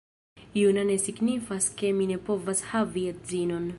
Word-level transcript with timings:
Juna 0.59 0.83
ne 0.91 0.95
signifas 1.03 1.67
ke 1.81 1.93
mi 1.99 2.07
ne 2.13 2.17
povas 2.31 2.65
havi 2.71 3.05
edzinon 3.13 3.69